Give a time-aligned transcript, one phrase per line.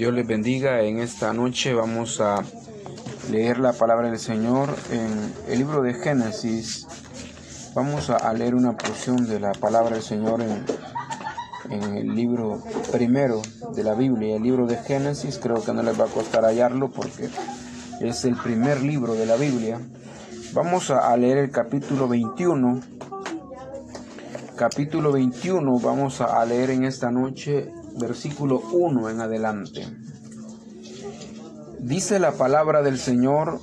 [0.00, 0.80] Dios les bendiga.
[0.80, 2.42] En esta noche vamos a
[3.30, 6.86] leer la palabra del Señor en el libro de Génesis.
[7.74, 10.64] Vamos a leer una porción de la palabra del Señor en,
[11.68, 13.42] en el libro primero
[13.76, 15.38] de la Biblia, el libro de Génesis.
[15.38, 17.28] Creo que no les va a costar hallarlo porque
[18.00, 19.82] es el primer libro de la Biblia.
[20.54, 22.80] Vamos a leer el capítulo 21.
[24.56, 29.86] Capítulo 21 vamos a leer en esta noche versículo 1 en adelante.
[31.78, 33.60] Dice la palabra del Señor,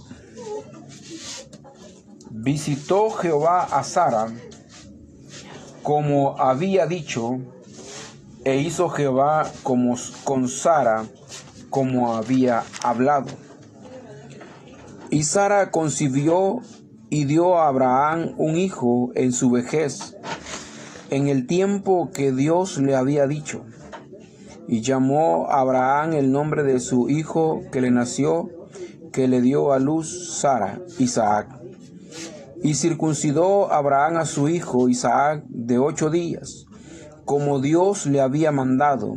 [2.32, 4.28] visitó Jehová a Sara
[5.88, 7.40] como había dicho,
[8.44, 9.96] e hizo Jehová como
[10.26, 11.06] con Sara
[11.70, 13.28] como había hablado.
[15.10, 16.62] Y Sara concibió
[17.10, 20.18] y dio a Abraham un hijo en su vejez,
[21.10, 23.64] en el tiempo que Dios le había dicho.
[24.68, 28.50] Y llamó a Abraham el nombre de su hijo que le nació,
[29.14, 31.48] que le dio a luz Sara, Isaac.
[32.62, 36.66] Y circuncidó Abraham a su hijo Isaac de ocho días,
[37.24, 39.16] como Dios le había mandado.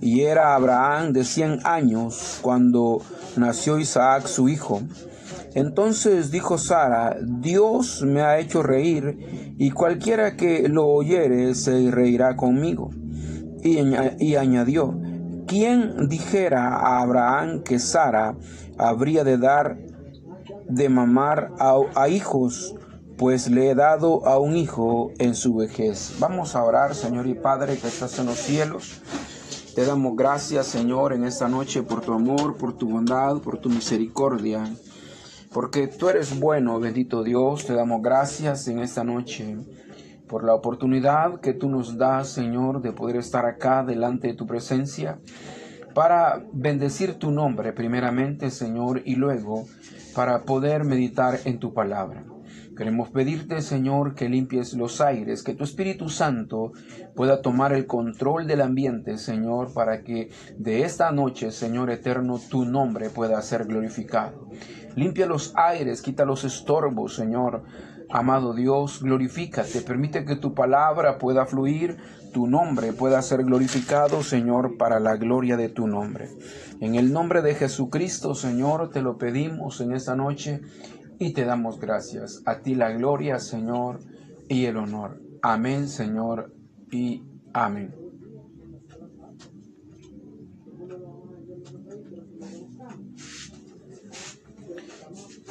[0.00, 3.00] Y era Abraham de cien años cuando
[3.36, 4.82] nació Isaac su hijo.
[5.54, 12.36] Entonces dijo Sara, Dios me ha hecho reír, y cualquiera que lo oyere se reirá
[12.36, 12.90] conmigo.
[13.64, 14.94] Y, añadió,
[15.46, 18.36] ¿quién dijera a Abraham que Sara
[18.76, 19.78] habría de dar
[20.68, 22.74] de mamar a, hijos?
[23.16, 26.14] Pues le he dado a un hijo en su vejez.
[26.20, 29.00] Vamos a orar, Señor y Padre que estás en los cielos.
[29.74, 33.70] Te damos gracias, Señor, en esta noche por tu amor, por tu bondad, por tu
[33.70, 34.62] misericordia.
[35.54, 37.64] Porque tú eres bueno, bendito Dios.
[37.64, 39.56] Te damos gracias en esta noche
[40.28, 44.46] por la oportunidad que tú nos das, Señor, de poder estar acá delante de tu
[44.46, 45.18] presencia
[45.94, 49.66] para bendecir tu nombre primeramente, Señor, y luego
[50.14, 52.24] para poder meditar en tu palabra.
[52.76, 56.72] Queremos pedirte, Señor, que limpies los aires, que tu Espíritu Santo
[57.14, 62.64] pueda tomar el control del ambiente, Señor, para que de esta noche, Señor eterno, tu
[62.64, 64.48] nombre pueda ser glorificado.
[64.96, 67.62] Limpia los aires, quita los estorbos, Señor,
[68.10, 71.96] Amado Dios, glorifícate, permite que tu palabra pueda fluir,
[72.32, 76.28] tu nombre pueda ser glorificado, Señor, para la gloria de tu nombre.
[76.80, 80.60] En el nombre de Jesucristo, Señor, te lo pedimos en esta noche
[81.18, 82.42] y te damos gracias.
[82.44, 84.00] A ti la gloria, Señor,
[84.48, 85.20] y el honor.
[85.42, 86.52] Amén, Señor,
[86.90, 87.22] y
[87.52, 87.94] amén.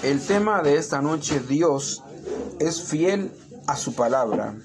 [0.04, 2.04] El tema de esta noche, Dios
[2.68, 3.32] es fiel
[3.68, 4.56] a su palabra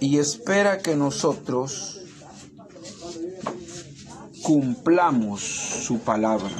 [0.00, 2.02] y espera que nosotros
[4.44, 6.54] cumplamos su palabra.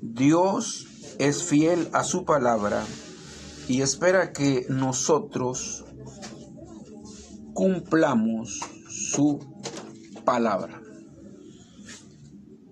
[0.00, 0.86] Dios
[1.18, 2.84] es fiel a su palabra
[3.66, 5.84] y espera que nosotros
[7.52, 9.40] cumplamos su
[10.24, 10.80] palabra.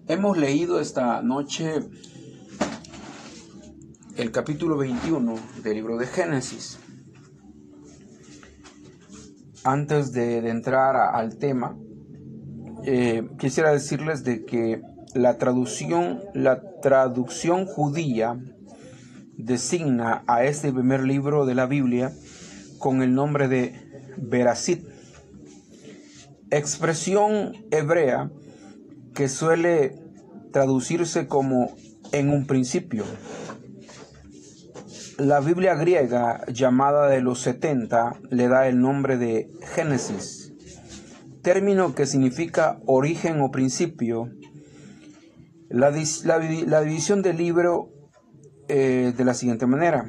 [0.07, 1.81] Hemos leído esta noche
[4.19, 6.81] el capítulo 21 del libro de Génesis.
[9.63, 11.79] Antes de, entrar al tema,
[12.85, 14.83] eh, quisiera decirles de que
[15.15, 18.41] la traducción, la traducción judía
[19.37, 22.13] designa a este primer libro de la Biblia
[22.79, 23.73] con el nombre de
[24.17, 24.85] Beracit,
[26.51, 28.33] expresión hebrea
[29.15, 29.95] que suele
[30.51, 31.77] traducirse como
[32.11, 33.05] en un principio.
[35.19, 40.55] La Biblia griega llamada de los 70 le da el nombre de Génesis,
[41.43, 44.31] término que significa origen o principio.
[45.71, 47.91] La, división del libro
[48.69, 50.07] eh, de la siguiente manera,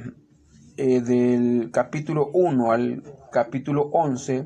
[0.78, 4.46] eh, del capítulo 1 al capítulo 11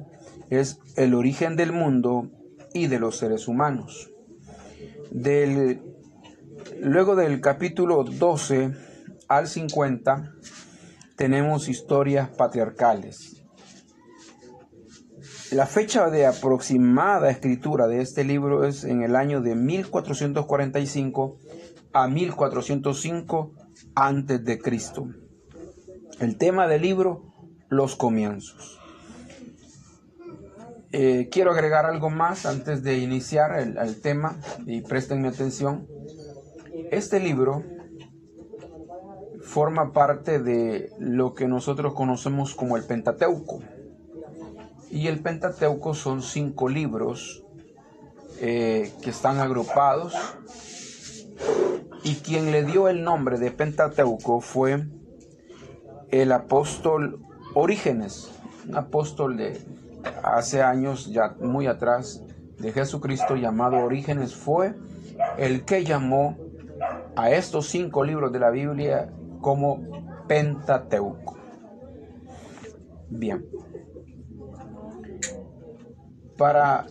[0.49, 2.31] es el origen del mundo
[2.73, 4.13] y de los seres humanos.
[5.11, 5.81] Del,
[6.79, 8.92] luego del capítulo 12
[9.27, 10.33] al 50
[11.15, 13.43] tenemos historias patriarcales.
[15.51, 21.37] La fecha de aproximada escritura de este libro es en el año de 1445
[21.93, 23.51] a 1405
[23.93, 25.07] antes de Cristo.
[26.19, 27.33] El tema del libro,
[27.69, 28.79] los comienzos.
[30.91, 35.87] Eh, quiero agregar algo más antes de iniciar el, el tema y presten atención.
[36.91, 37.63] Este libro
[39.43, 43.59] forma parte de lo que nosotros conocemos como el Pentateuco.
[44.89, 47.43] Y el Pentateuco son cinco libros
[48.39, 50.15] eh, que están agrupados.
[52.03, 54.85] Y quien le dio el nombre de Pentateuco fue
[56.11, 57.19] el apóstol
[57.53, 58.31] Orígenes,
[58.67, 59.61] un apóstol de
[60.23, 62.23] hace años, ya muy atrás,
[62.59, 64.73] de Jesucristo llamado Orígenes, fue
[65.37, 66.37] el que llamó
[67.15, 69.09] a estos cinco libros de la Biblia
[69.43, 69.81] como
[70.27, 71.37] Pentateuco.
[73.09, 73.45] Bien.
[76.37, 76.87] Para,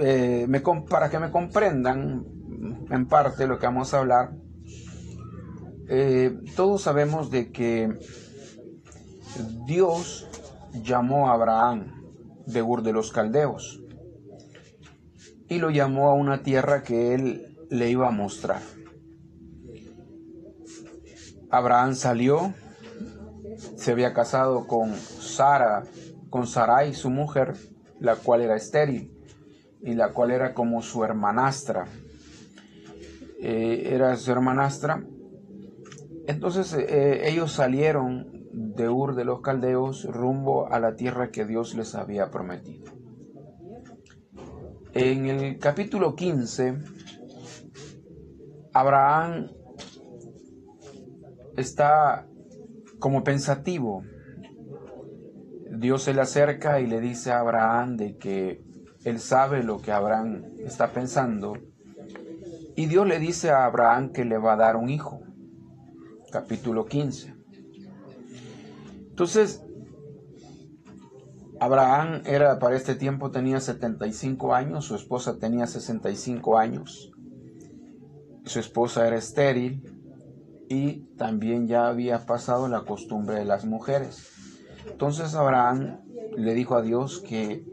[0.00, 0.46] eh,
[0.90, 2.26] para que me comprendan
[2.90, 4.32] en parte lo que vamos a hablar,
[5.88, 7.96] eh, todos sabemos de que
[9.66, 10.28] Dios
[10.82, 11.94] llamó a Abraham
[12.46, 13.82] de Ur de los Caldeos
[15.48, 18.79] y lo llamó a una tierra que él le iba a mostrar.
[21.50, 22.54] Abraham salió,
[23.76, 25.84] se había casado con Sara,
[26.30, 27.54] con Sarai, su mujer,
[27.98, 29.12] la cual era estéril
[29.82, 31.86] y la cual era como su hermanastra.
[33.40, 35.02] Eh, era su hermanastra
[36.30, 41.74] entonces eh, ellos salieron de Ur de los Caldeos rumbo a la tierra que Dios
[41.74, 42.92] les había prometido.
[44.92, 46.78] En el capítulo 15,
[48.72, 49.50] Abraham
[51.60, 52.26] está
[52.98, 54.02] como pensativo.
[55.70, 58.62] Dios se le acerca y le dice a Abraham de que
[59.04, 61.54] él sabe lo que Abraham está pensando.
[62.76, 65.20] Y Dios le dice a Abraham que le va a dar un hijo
[66.30, 67.34] capítulo 15.
[69.10, 69.62] Entonces,
[71.58, 77.12] Abraham era para este tiempo tenía 75 años, su esposa tenía 65 años,
[78.44, 79.89] su esposa era estéril
[80.70, 84.30] y también ya había pasado la costumbre de las mujeres.
[84.88, 85.98] Entonces Abraham
[86.36, 87.64] le dijo a Dios que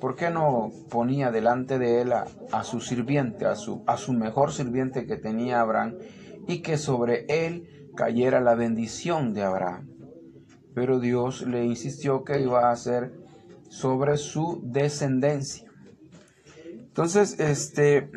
[0.00, 4.52] ¿por qué no ponía delante de él a, su sirviente, a su, a su mejor
[4.52, 5.94] sirviente que tenía Abraham,
[6.46, 9.88] y que sobre él cayera la bendición de Abraham.
[10.74, 13.14] Pero Dios le insistió que iba a hacer
[13.68, 15.70] sobre su descendencia.
[16.66, 18.10] Entonces, este,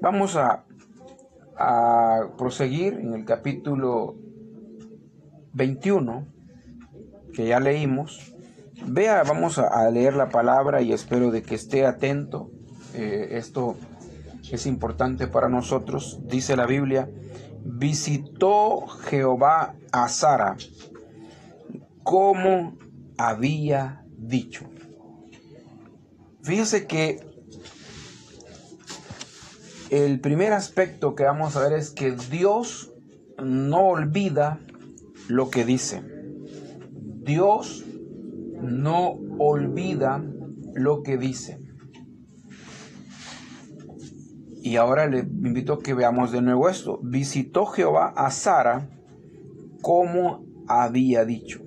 [0.00, 0.64] vamos a,
[1.58, 4.16] a proseguir en el capítulo
[5.52, 6.26] 21,
[7.32, 8.34] que ya leímos.
[8.86, 12.50] Vea, vamos a, leer la palabra y espero de que esté atento.
[12.94, 13.76] Eh, esto
[14.50, 16.20] es importante para nosotros.
[16.24, 17.08] Dice la Biblia,
[17.64, 20.56] visitó Jehová a Sara
[22.04, 22.76] como
[23.16, 24.66] había dicho.
[26.42, 27.33] Fíjese que
[29.94, 32.92] el primer aspecto que vamos a ver es que Dios
[33.40, 34.58] no olvida
[35.28, 36.02] lo que dice.
[37.22, 37.84] Dios
[38.60, 40.24] no olvida
[40.74, 41.60] lo que dice.
[44.62, 46.98] Y ahora le invito a que veamos de nuevo esto.
[47.00, 48.88] Visitó Jehová a Sara
[49.80, 51.60] como había dicho.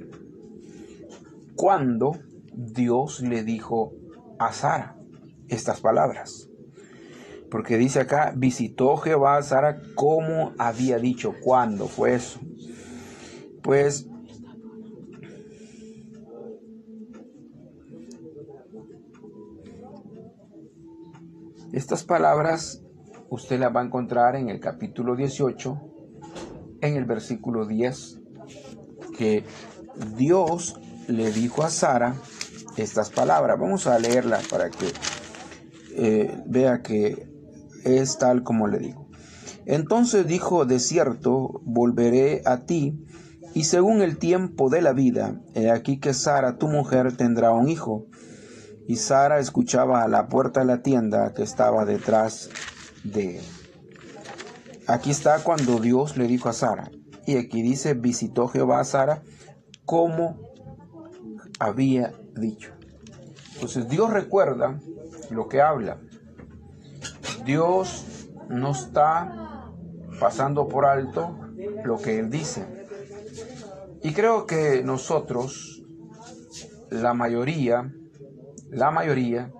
[1.55, 2.17] Cuando
[2.53, 3.93] Dios le dijo
[4.37, 4.97] a Sara
[5.47, 6.46] estas palabras.
[7.49, 11.33] Porque dice acá, visitó Jehová a Sara como había dicho.
[11.41, 12.39] ¿Cuándo fue eso?
[13.61, 14.07] Pues
[21.71, 22.81] estas palabras
[23.29, 25.81] usted la va a encontrar en el capítulo 18,
[26.81, 28.19] en el versículo 10,
[29.17, 29.43] que
[30.15, 32.15] Dios le dijo a Sara
[32.75, 33.59] estas palabras.
[33.59, 34.91] Vamos a leerlas para que
[35.95, 37.36] eh, vea que
[37.83, 39.07] es tal como le digo.
[39.65, 43.03] Entonces dijo, de cierto, volveré a ti,
[43.53, 47.69] y según el tiempo de la vida, he aquí que Sara, tu mujer, tendrá un
[47.69, 48.05] hijo.
[48.87, 52.49] Y Sara escuchaba a la puerta de la tienda que estaba detrás
[53.03, 53.41] de
[54.87, 56.89] Aquí está cuando Dios le dijo a Sara.
[57.25, 59.21] Y aquí dice, visitó Jehová a Sara
[59.83, 60.39] como
[61.59, 62.71] había dicho.
[63.55, 64.79] Entonces Dios recuerda
[65.29, 65.99] lo que habla.
[67.47, 69.71] Dios no está
[70.19, 71.35] pasando por alto
[71.83, 72.67] lo que Él dice.
[74.03, 75.81] Y creo que nosotros,
[76.89, 77.91] la mayoría,
[78.69, 79.51] la mayoría,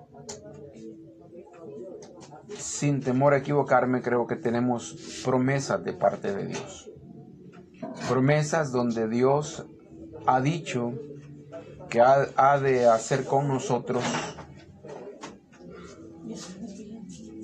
[2.57, 6.91] sin temor a equivocarme, creo que tenemos promesas de parte de Dios.
[8.09, 9.65] Promesas donde Dios
[10.25, 10.93] ha dicho
[11.89, 14.03] que ha, de hacer con nosotros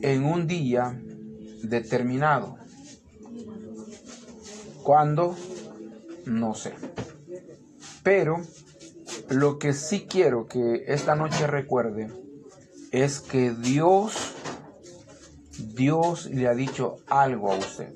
[0.03, 1.01] en un día
[1.63, 2.57] determinado.
[4.83, 5.35] ¿Cuándo?
[6.25, 6.73] No sé.
[8.03, 8.41] Pero
[9.29, 12.11] lo que sí quiero que esta noche recuerde
[12.91, 14.33] es que Dios,
[15.73, 17.93] Dios le ha dicho algo a usted.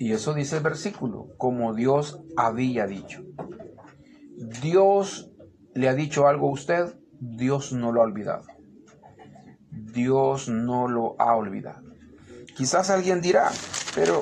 [0.00, 3.22] Y eso dice el versículo, como Dios había dicho.
[4.60, 5.30] Dios
[5.74, 8.42] le ha dicho algo a usted, Dios no lo ha olvidado.
[9.92, 11.82] Dios no lo ha olvidado.
[12.56, 13.50] Quizás alguien dirá,
[13.94, 14.20] pero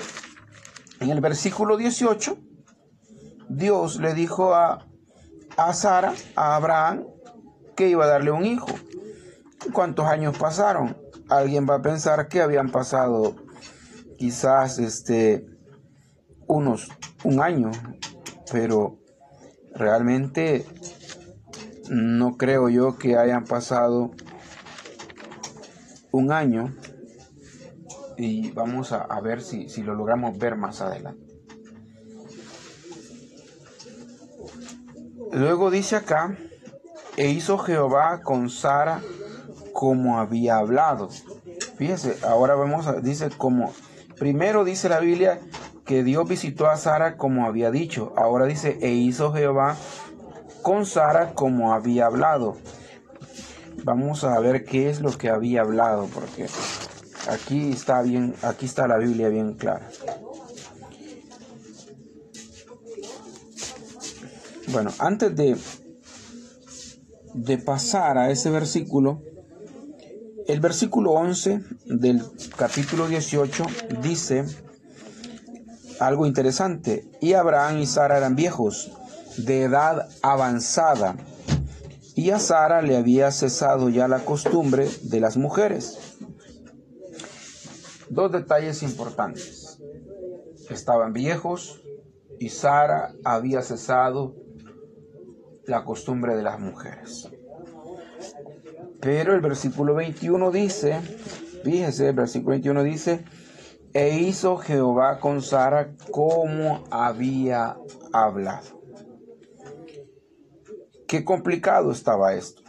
[1.01, 2.37] en el versículo 18,
[3.49, 4.87] Dios le dijo a,
[5.57, 7.05] a Sara, a Abraham,
[7.77, 8.69] que iba a darle un hijo.
[9.73, 10.97] ¿Cuántos años pasaron?
[11.29, 13.37] Alguien va a pensar que habían pasado
[14.19, 15.47] quizás este
[16.47, 16.89] unos
[17.25, 17.71] un año,
[18.53, 18.99] pero
[19.75, 20.67] realmente
[21.89, 24.11] no creo yo que hayan pasado
[26.13, 26.75] un año
[28.17, 31.25] y vamos a, ver si, si lo logramos ver más adelante.
[35.33, 36.37] Luego dice acá,
[37.17, 39.01] e hizo Jehová con Sara
[39.73, 41.09] como había hablado.
[41.77, 43.73] Fíjese, ahora vemos, dice como,
[44.19, 45.41] primero dice la Biblia
[45.85, 48.13] que Dios visitó a Sara como había dicho.
[48.17, 49.77] Ahora dice, e hizo Jehová
[50.63, 52.57] con Sara como había hablado.
[53.85, 56.47] Vamos a ver qué es lo que había hablado, porque
[57.29, 59.89] aquí está bien, aquí está la Biblia bien clara.
[64.69, 65.57] Bueno, antes de,
[67.35, 69.23] de pasar a ese versículo,
[70.47, 72.23] el versículo 11 del
[72.57, 73.65] capítulo 18
[74.03, 74.45] dice
[76.01, 77.09] algo interesante.
[77.21, 78.91] Y Abraham y Sara eran viejos,
[79.37, 81.17] de edad avanzada,
[82.21, 86.19] y a Sara le había cesado ya la costumbre de las mujeres.
[88.11, 89.81] Dos detalles importantes.
[90.69, 91.81] Estaban viejos
[92.39, 94.35] y Sara había cesado
[95.65, 97.31] la costumbre de las mujeres.
[99.01, 101.01] Pero el versículo 21 dice,
[101.65, 103.25] fíjese, el versículo 21 dice,
[103.95, 107.79] e hizo Jehová con Sara como había
[108.13, 108.80] hablado.
[111.11, 112.63] Qué complicado estaba esto.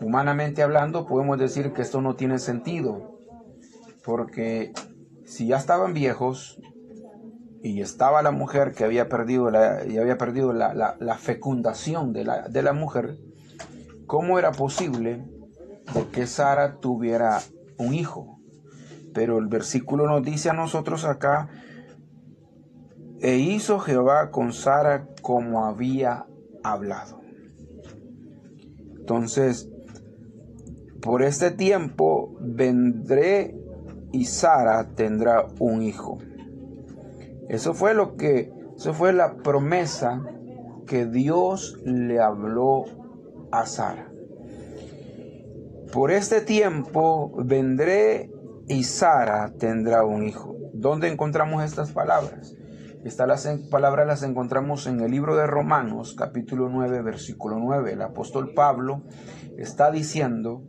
[0.00, 3.18] Humanamente hablando, podemos decir que esto no tiene sentido,
[4.02, 4.72] porque
[5.26, 6.58] si ya estaban viejos,
[7.62, 12.48] y estaba la mujer que había perdido la, y había perdido la, fecundación de la,
[12.48, 13.18] de la, mujer,
[14.06, 15.22] ¿cómo era posible
[16.12, 17.42] que Sara tuviera
[17.76, 18.40] un hijo?
[19.12, 21.50] Pero el versículo nos dice a nosotros acá,
[23.20, 26.26] e hizo Jehová con Sara como había
[26.62, 27.20] hablado.
[28.98, 29.70] Entonces,
[31.00, 33.56] por este tiempo vendré
[34.12, 36.18] y Sara tendrá un hijo.
[37.48, 40.22] Eso fue lo que, eso fue la promesa
[40.86, 42.84] que Dios le habló
[43.50, 44.12] a Sara.
[45.92, 48.30] Por este tiempo vendré
[48.68, 50.56] y Sara tendrá un hijo.
[50.72, 52.56] ¿Dónde encontramos estas palabras?
[53.04, 57.94] Estas palabras las encontramos en el libro de Romanos, capítulo 9, versículo 9.
[57.94, 59.02] El apóstol Pablo
[59.58, 60.62] está diciendo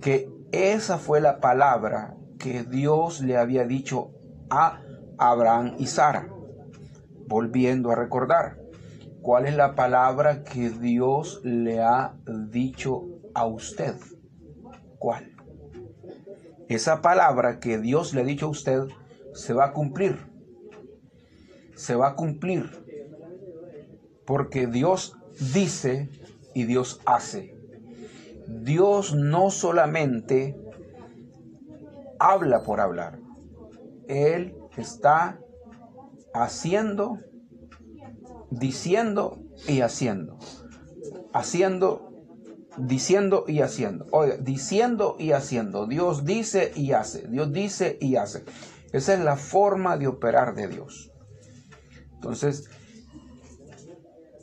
[0.00, 4.10] que esa fue la palabra que Dios le había dicho
[4.50, 4.80] a
[5.16, 6.28] Abraham y Sara.
[7.28, 8.58] Volviendo a recordar,
[9.22, 12.16] ¿cuál es la palabra que Dios le ha
[12.50, 13.94] dicho a usted?
[14.98, 15.36] ¿Cuál?
[16.68, 18.88] Esa palabra que Dios le ha dicho a usted
[19.34, 20.35] se va a cumplir.
[21.76, 22.68] Se va a cumplir.
[24.26, 25.16] Porque Dios
[25.54, 26.10] dice
[26.54, 27.54] y Dios hace.
[28.48, 30.56] Dios no solamente
[32.18, 33.18] habla por hablar.
[34.08, 35.38] Él está
[36.32, 37.18] haciendo,
[38.50, 40.38] diciendo y haciendo.
[41.32, 42.10] Haciendo,
[42.78, 44.06] diciendo y haciendo.
[44.12, 45.86] Oiga, diciendo y haciendo.
[45.86, 47.26] Dios dice y hace.
[47.28, 48.44] Dios dice y hace.
[48.92, 51.12] Esa es la forma de operar de Dios.
[52.16, 52.68] Entonces,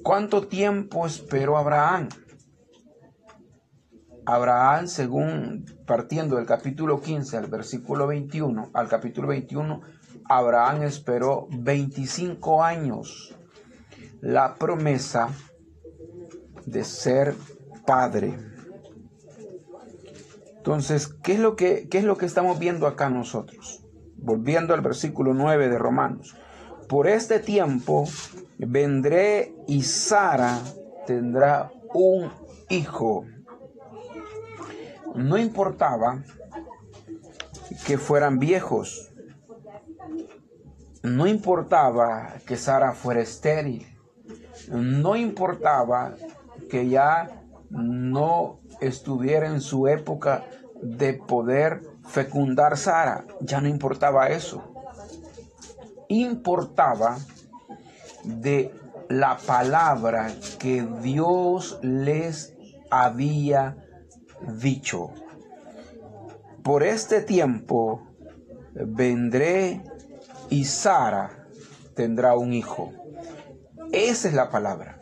[0.01, 2.09] ¿cuánto tiempo esperó Abraham?
[4.25, 9.81] Abraham, según partiendo del capítulo 15 al versículo 21, al capítulo 21,
[10.29, 13.35] Abraham esperó 25 años
[14.21, 15.29] la promesa
[16.65, 17.35] de ser
[17.85, 18.33] padre.
[20.55, 23.83] Entonces, ¿qué es lo que, qué es lo que estamos viendo acá nosotros?
[24.15, 26.37] Volviendo al versículo 9 de Romanos.
[26.93, 28.07] Por este tiempo
[28.59, 30.59] vendré y Sara
[31.07, 32.29] tendrá un
[32.69, 33.25] hijo.
[35.15, 36.21] No importaba
[37.87, 39.11] que fueran viejos,
[41.01, 43.87] no importaba que Sara fuera estéril,
[44.69, 46.13] No importaba
[46.69, 50.43] que ya no estuviera en su época
[50.83, 54.72] de poder fecundar Sara, ya no importaba eso.
[56.13, 57.17] Importaba
[58.23, 58.71] de
[59.09, 62.53] la palabra que Dios les
[62.91, 63.75] había
[64.59, 65.09] dicho.
[66.61, 68.07] Por este tiempo
[68.75, 69.81] vendré
[70.51, 71.47] y Sara
[71.95, 72.93] tendrá un hijo.
[73.91, 74.99] Esa es la palabra.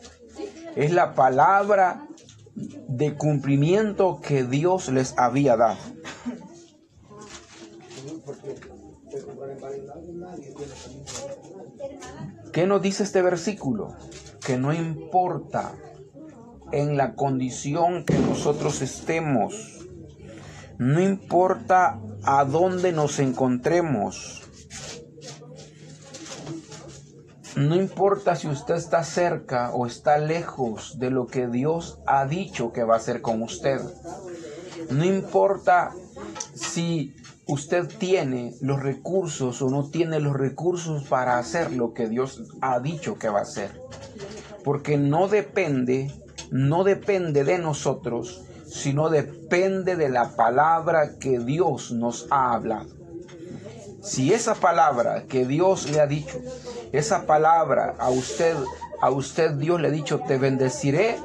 [0.76, 2.06] Es la palabra
[2.54, 5.76] de cumplimiento que Dios les había dado.
[12.52, 13.96] ¿Qué nos dice este versículo?
[14.44, 15.72] Que no importa
[16.70, 19.86] en la condición que nosotros estemos,
[20.78, 24.42] no importa a dónde nos encontremos,
[27.56, 32.72] no importa si usted está cerca o está lejos de lo que Dios ha dicho
[32.72, 33.80] que va a hacer con usted.
[34.90, 35.92] No importa
[36.54, 37.14] si
[37.46, 42.80] usted tiene los recursos o no tiene los recursos para hacer lo que Dios ha
[42.80, 43.80] dicho que va a hacer.
[44.64, 46.12] Porque no depende,
[46.50, 52.90] no depende de nosotros, sino depende de la palabra que Dios nos ha hablado.
[54.02, 56.40] Si esa palabra que Dios le ha dicho,
[56.92, 58.56] esa palabra a usted,
[59.00, 61.16] a usted Dios le ha dicho, te bendeciré,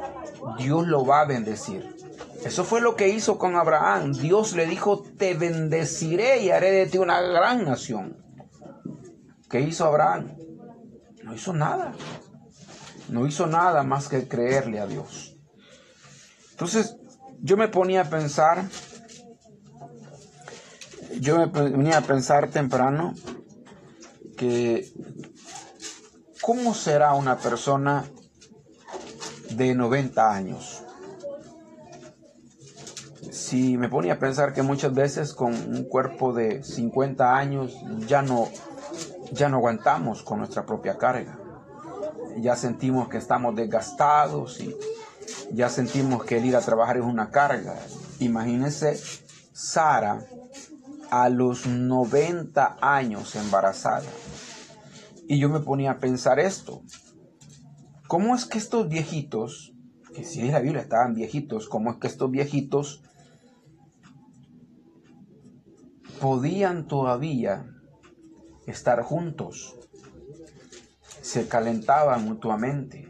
[0.59, 1.96] Dios lo va a bendecir.
[2.43, 4.13] Eso fue lo que hizo con Abraham.
[4.13, 8.17] Dios le dijo, te bendeciré y haré de ti una gran nación.
[9.49, 10.37] ¿Qué hizo Abraham?
[11.23, 11.93] No hizo nada.
[13.09, 15.37] No hizo nada más que creerle a Dios.
[16.51, 16.97] Entonces,
[17.41, 18.65] yo me ponía a pensar,
[21.19, 23.13] yo me ponía a pensar temprano
[24.37, 24.91] que
[26.41, 28.05] cómo será una persona
[29.51, 30.83] de 90 años.
[33.37, 38.23] Si me ponía a pensar que muchas veces con un cuerpo de 50 años ya
[38.23, 38.49] no
[39.31, 41.37] ya no aguantamos con nuestra propia carga.
[42.39, 44.75] Ya sentimos que estamos desgastados y
[45.51, 47.75] ya sentimos que el ir a trabajar es una carga.
[48.19, 48.99] Imagínense
[49.53, 50.25] Sara
[51.11, 54.09] a los 90 años embarazada.
[55.27, 56.81] Y yo me ponía a pensar esto.
[58.07, 59.73] ¿Cómo es que estos viejitos,
[60.15, 63.03] que si es la Biblia estaban viejitos, cómo es que estos viejitos
[66.19, 67.65] podían todavía
[68.65, 69.77] estar juntos?
[71.21, 73.07] Se calentaban mutuamente.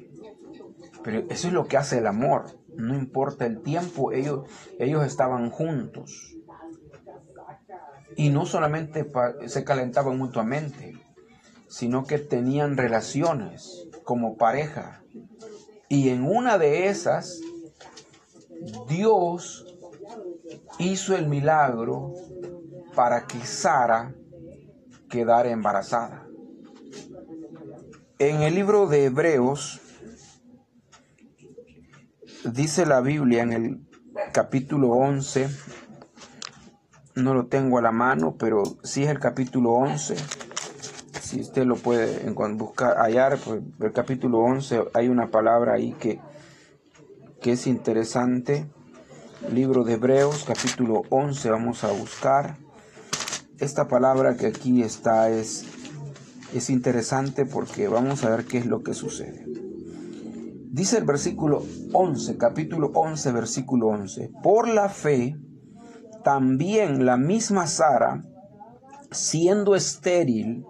[1.03, 2.57] Pero eso es lo que hace el amor.
[2.75, 6.35] No importa el tiempo, ellos, ellos estaban juntos.
[8.15, 9.09] Y no solamente
[9.45, 10.97] se calentaban mutuamente,
[11.67, 15.03] sino que tenían relaciones como pareja.
[15.89, 17.39] Y en una de esas,
[18.89, 19.65] Dios
[20.79, 22.13] hizo el milagro
[22.97, 24.11] para que Sara
[25.07, 26.25] quedara embarazada.
[28.17, 29.79] En el libro de Hebreos,
[32.43, 33.87] dice la Biblia en el
[34.33, 35.47] capítulo 11,
[37.13, 40.15] no lo tengo a la mano, pero sí es el capítulo 11.
[41.21, 46.19] Si usted lo puede buscar, hallar, pues el capítulo 11 hay una palabra ahí que,
[47.41, 48.65] que es interesante.
[49.53, 52.57] Libro de Hebreos, capítulo 11, vamos a buscar.
[53.59, 55.65] Esta palabra que aquí está es,
[56.53, 59.45] es interesante porque vamos a ver qué es lo que sucede.
[60.69, 64.31] Dice el versículo 11, capítulo 11, versículo 11.
[64.43, 65.37] Por la fe,
[66.23, 68.23] también la misma Sara,
[69.09, 70.63] siendo estéril,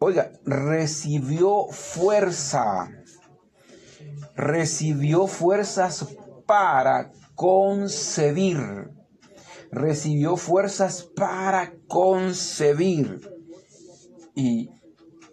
[0.00, 2.90] oiga, recibió fuerza,
[4.34, 6.04] recibió fuerzas
[6.46, 8.90] para concebir,
[9.70, 13.20] recibió fuerzas para concebir.
[14.34, 14.70] Y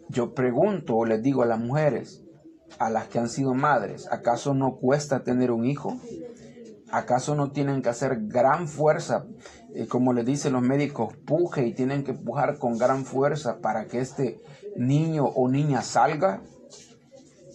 [0.10, 2.24] yo pregunto o les digo a las mujeres,
[2.80, 5.98] a las que han sido madres, ¿acaso no cuesta tener un hijo?
[6.92, 9.26] ¿Acaso no tienen que hacer gran fuerza?
[9.74, 13.88] Eh, como le dicen los médicos, puje y tienen que pujar con gran fuerza para
[13.88, 14.40] que este
[14.76, 16.42] niño o niña salga.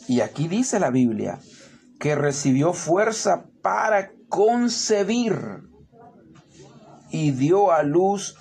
[0.09, 1.38] Y aquí dice la Biblia
[2.01, 5.69] que recibió fuerza para concebir
[7.11, 8.37] y dio a luz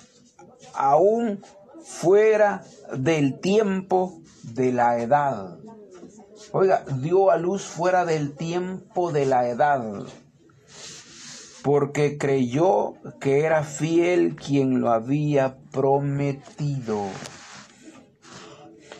[0.74, 1.42] aún
[1.82, 2.64] fuera
[2.96, 5.58] del tiempo de la edad.
[6.52, 10.06] Oiga, dio a luz fuera del tiempo de la edad
[11.62, 17.04] porque creyó que era fiel quien lo había prometido.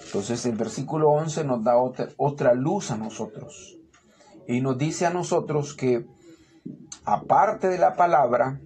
[0.05, 3.79] Entonces el versículo 11 nos da otra, otra luz a nosotros
[4.47, 6.07] y nos dice a nosotros que
[7.05, 8.61] aparte de la palabra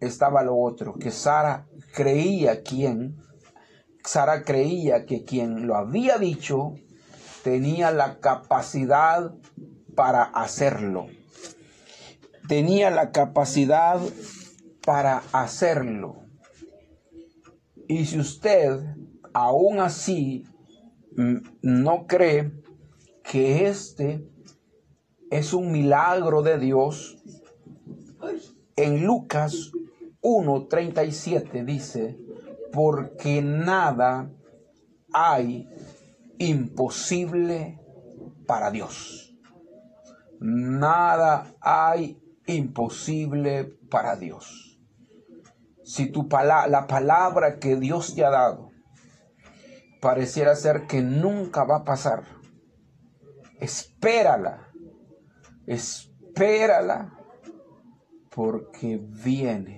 [0.00, 3.16] estaba lo otro, que Sara creía quien,
[4.04, 6.74] Sara creía que quien lo había dicho
[7.42, 9.34] tenía la capacidad
[9.94, 11.06] para hacerlo.
[12.48, 14.00] Tenía la capacidad
[14.84, 16.16] para hacerlo.
[17.88, 18.80] Y si usted
[19.32, 20.44] aún así
[21.16, 22.52] mm, no cree
[23.24, 24.26] que este
[25.30, 27.18] es un milagro de Dios,
[28.76, 29.72] en Lucas
[30.22, 32.18] 1.37 dice,
[32.72, 34.30] porque nada
[35.12, 35.68] hay
[36.38, 37.80] imposible
[38.46, 39.34] para Dios.
[40.40, 44.78] Nada hay imposible para Dios.
[45.84, 48.68] Si tu la palabra que Dios te ha dado
[50.00, 52.24] pareciera ser que nunca va a pasar,
[53.60, 54.68] espérala,
[55.66, 57.14] espérala,
[58.30, 59.77] porque viene,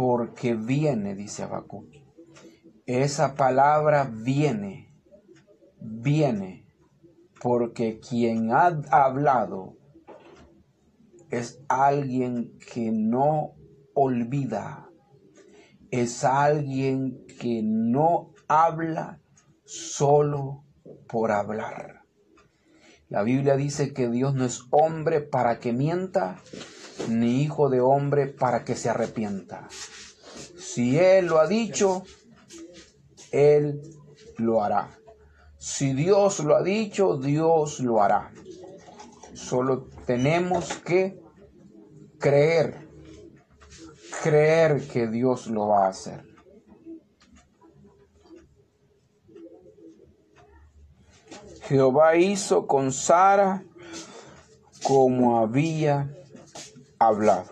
[0.00, 1.92] porque viene, dice Habacuc.
[2.86, 4.94] Esa palabra viene,
[5.78, 6.66] viene,
[7.38, 9.76] porque quien ha hablado
[11.30, 13.56] es alguien que no
[13.92, 14.88] olvida,
[15.90, 19.20] es alguien que no habla
[19.66, 20.64] solo
[21.10, 22.06] por hablar.
[23.10, 26.40] La Biblia dice que Dios no es hombre para que mienta,
[27.08, 29.68] ni hijo de hombre para que se arrepienta.
[30.58, 32.04] Si Él lo ha dicho,
[33.32, 33.80] Él
[34.36, 34.98] lo hará.
[35.58, 38.32] Si Dios lo ha dicho, Dios lo hará.
[39.34, 41.20] Solo tenemos que
[42.18, 42.88] creer,
[44.22, 46.24] creer que Dios lo va a hacer.
[51.62, 53.62] Jehová hizo con Sara
[54.82, 56.10] como había
[57.00, 57.46] hablado.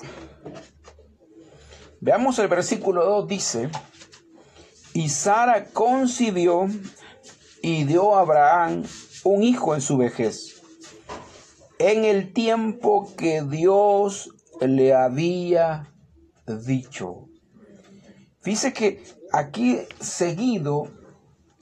[2.00, 3.70] Veamos el versículo 2, dice,
[4.92, 6.68] y Sara concibió
[7.62, 8.84] y dio a Abraham
[9.24, 10.60] un hijo en su vejez,
[11.78, 14.30] en el tiempo que Dios
[14.60, 15.92] le había
[16.46, 17.24] dicho.
[18.44, 20.90] Dice que aquí seguido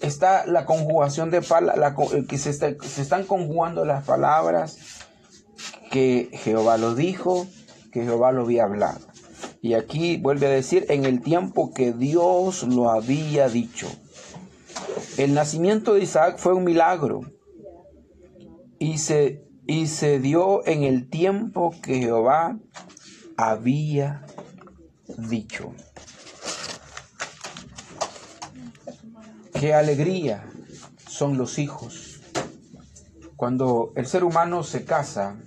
[0.01, 1.95] está la conjugación de palabras,
[2.29, 4.77] que se, se están conjugando las palabras
[5.91, 7.47] que Jehová lo dijo,
[7.97, 9.01] que Jehová lo había hablado.
[9.63, 13.89] Y aquí vuelve a decir, en el tiempo que Dios lo había dicho.
[15.17, 17.23] El nacimiento de Isaac fue un milagro
[18.79, 22.59] y se, y se dio en el tiempo que Jehová
[23.39, 24.27] había
[25.17, 25.73] dicho.
[29.59, 30.45] Qué alegría
[31.09, 32.21] son los hijos.
[33.37, 35.39] Cuando el ser humano se casa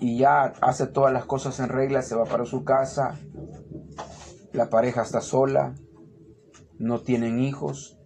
[0.00, 3.18] y ya hace todas las cosas en regla, se va para su casa,
[4.52, 5.74] la pareja está sola,
[6.78, 7.98] no tienen hijos,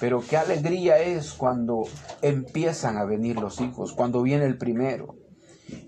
[0.00, 1.84] pero qué alegría es cuando
[2.22, 5.16] empiezan a venir los hijos, cuando viene el primero.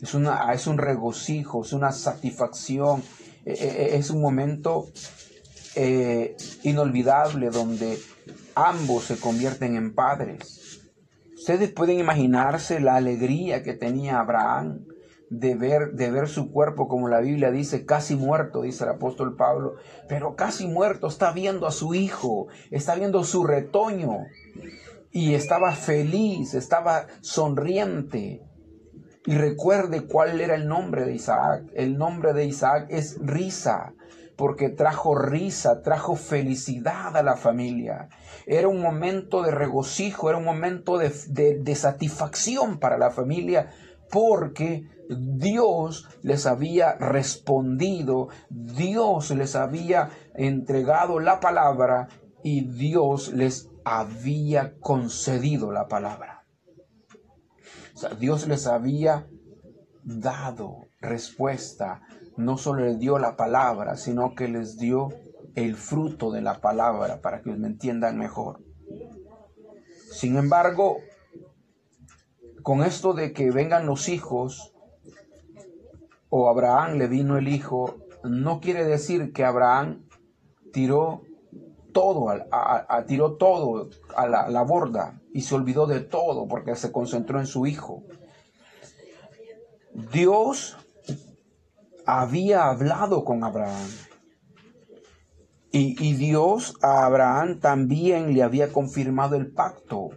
[0.00, 3.02] Es, una, es un regocijo, es una satisfacción,
[3.44, 4.86] e, e, e, es un momento
[5.74, 7.98] eh, inolvidable donde
[8.54, 10.80] ambos se convierten en padres.
[11.36, 14.86] Ustedes pueden imaginarse la alegría que tenía Abraham
[15.38, 19.36] de ver, de ver su cuerpo, como la Biblia dice, casi muerto, dice el apóstol
[19.36, 19.74] Pablo,
[20.08, 24.26] pero casi muerto, está viendo a su hijo, está viendo su retoño,
[25.14, 28.42] y estaba feliz, estaba sonriente.
[29.26, 31.62] Y recuerde cuál era el nombre de Isaac.
[31.72, 33.94] El nombre de Isaac es risa,
[34.36, 38.08] porque trajo risa, trajo felicidad a la familia.
[38.44, 41.10] Era un momento de regocijo, era un momento de,
[41.60, 43.70] de, satisfacción para la familia,
[44.10, 52.08] porque Dios les había respondido, Dios les había entregado la palabra
[52.42, 56.44] y Dios les había concedido la palabra.
[57.94, 59.28] O sea, Dios les había
[60.02, 62.02] dado respuesta
[62.36, 65.10] no solo les dio la palabra, sino que les dio
[65.54, 68.60] el fruto de la palabra para que me entiendan mejor.
[70.10, 70.98] Sin embargo,
[72.62, 74.73] con esto de que vengan los hijos,
[76.36, 77.94] o Abraham le vino el hijo,
[78.24, 80.08] no quiere decir que Abraham
[80.72, 81.22] tiró
[81.92, 87.38] todo, a, tiró todo a la, borda y se olvidó de todo porque se concentró
[87.38, 88.02] en su hijo.
[90.12, 90.76] Dios
[92.04, 93.88] había hablado con Abraham.
[95.70, 99.98] Y, y Dios a Abraham también le había confirmado el pacto.
[100.00, 100.12] O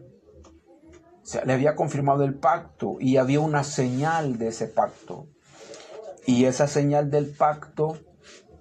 [1.22, 5.28] sea, le había confirmado el pacto y había una señal de ese pacto.
[6.28, 7.98] Y esa señal del pacto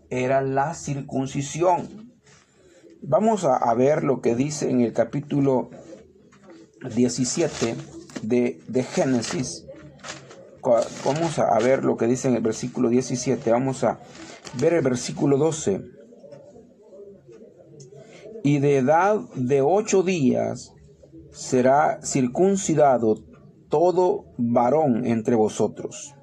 [0.09, 2.13] era la circuncisión.
[3.03, 5.71] Vamos a, ver lo que dice en el capítulo
[6.95, 7.75] 17
[8.23, 9.67] de, de Génesis.
[11.05, 13.51] Vamos a ver lo que dice en el versículo 17.
[13.51, 13.99] Vamos a
[14.61, 15.83] ver el versículo 12.
[18.45, 20.73] Y de edad de ocho días
[21.33, 23.17] será circuncidado
[23.69, 26.16] todo varón entre vosotros.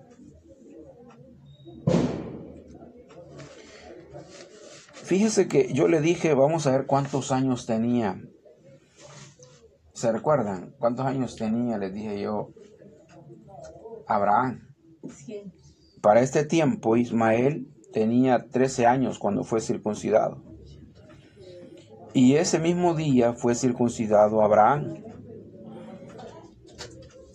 [5.14, 8.20] Fíjese que yo le dije, vamos a ver cuántos años tenía.
[9.94, 10.74] ¿Se recuerdan?
[10.80, 11.78] ¿Cuántos años tenía?
[11.78, 12.50] Les dije yo.
[14.08, 14.74] Abraham.
[16.02, 20.42] Para este tiempo Ismael tenía 13 años cuando fue circuncidado.
[22.16, 25.04] Y ese mismo día fue circuncidado Abraham.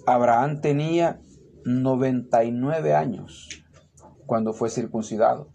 [0.05, 1.21] Abraham tenía
[1.65, 3.63] 99 años
[4.27, 5.53] cuando fue circuncidado.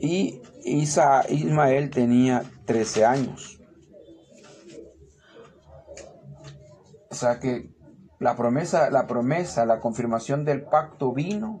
[0.00, 3.60] Y Isa, Ismael tenía 13 años.
[7.10, 7.70] O sea que
[8.20, 11.60] la promesa, la promesa, la confirmación del pacto vino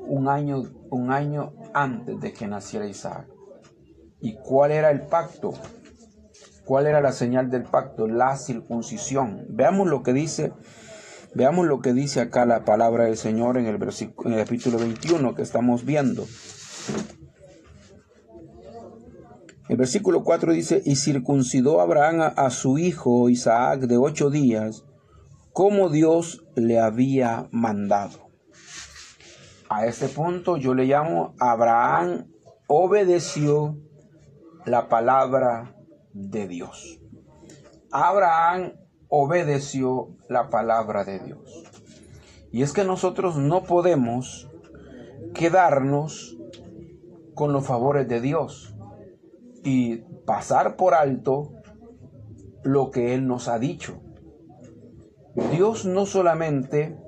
[0.00, 3.26] un año, un año antes de que naciera Isaac.
[4.20, 5.52] ¿Y cuál era el pacto?
[6.64, 8.06] ¿Cuál era la señal del pacto?
[8.08, 9.46] La circuncisión.
[9.48, 10.52] Veamos lo que dice,
[11.34, 15.34] veamos lo que dice acá la palabra del Señor en el, en el capítulo 21
[15.34, 16.26] que estamos viendo.
[19.68, 24.84] El versículo 4 dice, y circuncidó Abraham a, su hijo Isaac de ocho días,
[25.52, 28.30] como Dios le había mandado.
[29.68, 32.28] A este punto yo le llamo Abraham
[32.66, 33.76] obedeció
[34.64, 35.74] la palabra
[36.14, 36.98] de Dios.
[37.90, 38.72] Abraham
[39.08, 41.64] obedeció la palabra de Dios.
[42.50, 44.48] Y es que nosotros no podemos
[45.34, 46.37] quedarnos
[47.38, 48.74] con los favores de Dios
[49.62, 51.52] y pasar por alto
[52.64, 54.00] lo que Él nos ha dicho.
[55.52, 56.98] Dios no solamente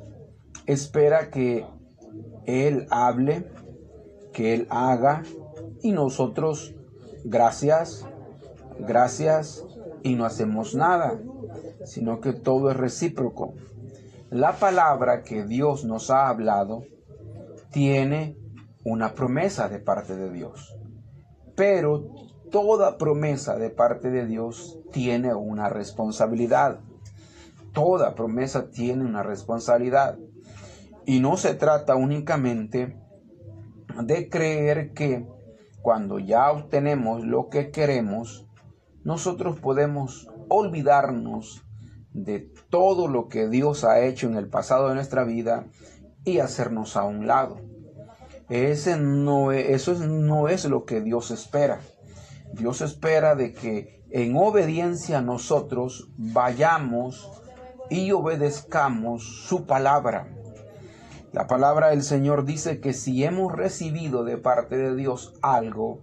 [0.66, 1.66] espera que
[2.46, 3.44] Él hable,
[4.32, 5.24] que Él haga,
[5.82, 6.76] y nosotros,
[7.24, 8.06] gracias,
[8.78, 9.64] gracias,
[10.04, 11.20] y no hacemos nada,
[11.84, 13.54] sino que todo es recíproco.
[14.30, 16.84] La palabra que Dios nos ha hablado
[17.72, 18.39] tiene
[18.84, 20.76] una promesa de parte de Dios,
[21.54, 22.14] pero
[22.50, 26.80] toda promesa de parte de Dios tiene una responsabilidad.
[27.72, 30.18] Toda promesa tiene una responsabilidad.
[31.06, 32.96] Y no se trata únicamente
[34.02, 35.26] de creer que
[35.82, 38.46] cuando ya obtenemos lo que queremos,
[39.04, 41.64] nosotros podemos olvidarnos
[42.12, 45.66] de todo lo que Dios ha hecho en el pasado de nuestra vida
[46.24, 47.69] y hacernos a un lado.
[48.50, 51.80] Ese no eso no es lo que Dios espera.
[52.52, 57.30] Dios espera de que en obediencia nosotros vayamos
[57.88, 60.28] y obedezcamos su palabra.
[61.32, 66.00] La palabra del Señor dice que si hemos recibido de parte de Dios algo,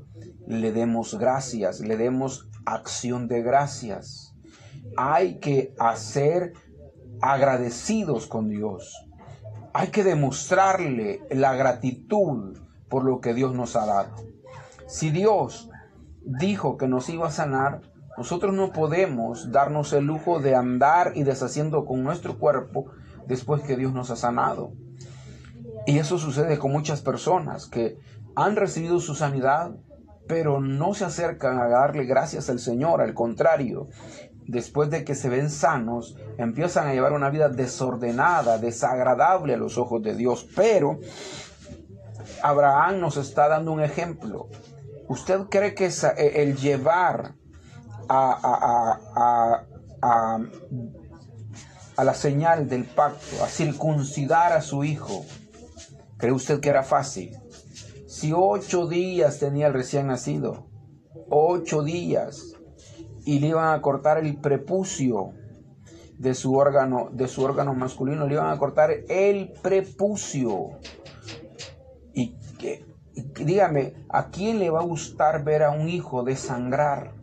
[0.48, 4.34] le demos gracias, le demos acción de gracias.
[4.96, 6.54] Hay que hacer
[7.22, 9.07] agradecidos con Dios.
[9.80, 12.58] Hay que demostrarle la gratitud
[12.90, 14.10] por lo que Dios nos ha dado.
[14.88, 15.70] Si Dios
[16.24, 17.82] dijo que nos iba a sanar,
[18.18, 22.88] nosotros no podemos darnos el lujo de andar y deshaciendo con nuestro cuerpo
[23.28, 24.72] después que Dios nos ha sanado.
[25.86, 28.00] Y eso sucede con muchas personas que
[28.36, 29.76] han recibido su sanidad,
[30.28, 33.00] pero no se acercan a darle gracias al Señor.
[33.00, 33.90] Al contrario,
[34.48, 39.78] después de que se ven sanos, empiezan a llevar una vida desordenada, desagradable a los
[39.78, 40.48] ojos de Dios.
[40.56, 41.00] Pero
[42.42, 44.48] Abraham nos está dando un ejemplo.
[45.08, 47.36] ¿Usted cree que e, el llevar
[48.10, 49.64] a,
[51.98, 55.26] la señal del pacto, a circuncidar a su hijo,
[56.18, 57.38] cree usted que era fácil?
[58.08, 60.68] Si ocho días tenía el recién nacido,
[61.30, 62.57] ocho días,
[63.28, 65.34] y le iban a cortar el prepucio
[66.18, 70.80] de su órgano, de su órgano masculino, le iban a cortar el prepucio.
[72.14, 72.86] Y que
[73.44, 77.16] dígame, ¿a quién le va a gustar ver a un hijo desangrar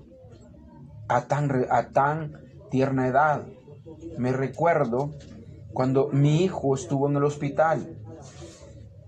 [1.09, 2.37] a tan, a tan
[2.71, 3.47] tierna edad?
[4.19, 5.11] Me recuerdo
[5.73, 7.97] cuando mi hijo estuvo en el hospital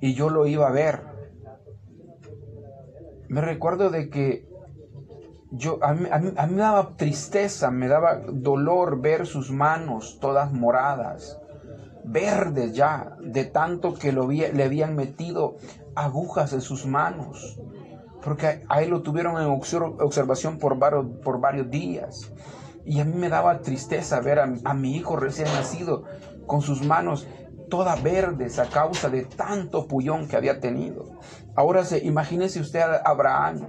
[0.00, 1.02] y yo lo iba a ver.
[3.28, 4.45] me recuerdo de que
[5.50, 10.52] yo, a mí, a, mí, me daba tristeza, me daba dolor ver sus manos todas
[10.52, 11.38] moradas,
[12.04, 15.56] verdes ya, de tanto que lo le habían metido
[15.94, 17.58] agujas en sus manos,
[18.22, 22.32] porque ahí lo tuvieron en observación por varios, por varios días.
[22.84, 26.04] Y a mí me daba tristeza ver a, a mi hijo recién nacido
[26.46, 27.26] con sus manos
[27.68, 31.04] todas verdes a causa de tanto pullón que había tenido.
[31.54, 33.68] Ahora se, imagínese usted a Abraham,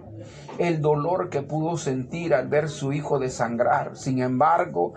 [0.57, 3.95] el dolor que pudo sentir al ver su hijo desangrar.
[3.95, 4.93] Sin embargo,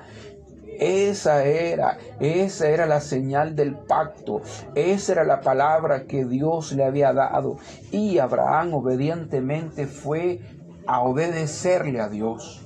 [0.78, 4.40] esa era, esa era la señal del pacto,
[4.74, 7.58] esa era la palabra que Dios le había dado.
[7.90, 10.40] Y Abraham obedientemente fue
[10.86, 12.62] a obedecerle a Dios.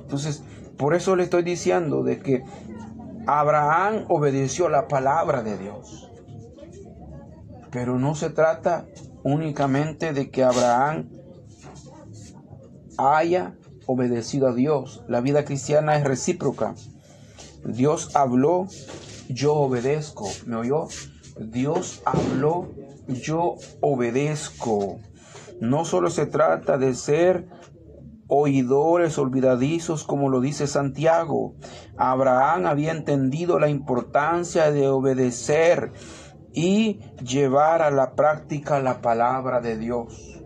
[0.00, 0.42] Entonces,
[0.76, 2.44] por eso le estoy diciendo de que
[3.26, 6.10] Abraham obedeció la palabra de Dios.
[7.72, 8.86] Pero no se trata
[9.24, 11.10] únicamente de que Abraham
[12.96, 15.04] haya obedecido a Dios.
[15.08, 16.74] La vida cristiana es recíproca.
[17.64, 18.68] Dios habló,
[19.28, 20.28] yo obedezco.
[20.46, 20.86] ¿Me oyó?
[21.38, 22.68] Dios habló,
[23.08, 25.00] yo obedezco.
[25.60, 27.48] No solo se trata de ser
[28.28, 31.54] oidores olvidadizos, como lo dice Santiago.
[31.96, 35.92] Abraham había entendido la importancia de obedecer
[36.52, 40.42] y llevar a la práctica la palabra de Dios.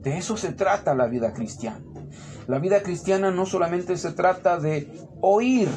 [0.00, 1.84] De eso se trata la vida cristiana.
[2.46, 5.68] La vida cristiana no solamente se trata de oír